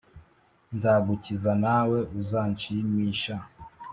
Nzagukiza 0.75 1.51
nawe 1.63 1.99
uzanshimisha. 2.19 3.35